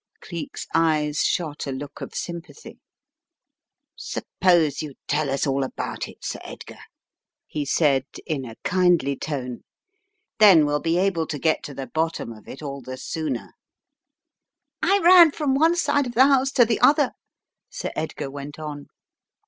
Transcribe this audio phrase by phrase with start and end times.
[0.19, 2.79] Cleek's eyes shot a look of sympathy.
[3.95, 6.79] "Suppose you tell us all about it, Sir Edgar,"
[7.45, 9.63] he said in a kindly tone,
[10.39, 13.53] "then we'll be able to get to the bottom of it all the sooner."
[14.81, 17.11] "I ran from one side of the house to the other,"
[17.69, 18.87] Sir Edgar went on.